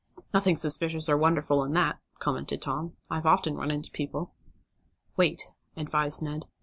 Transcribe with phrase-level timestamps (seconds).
[0.33, 2.93] "Nothing suspicious or wonderful in that," commented Tom.
[3.11, 4.33] "I've often run into people."
[5.15, 6.47] "Wait," advised Ned.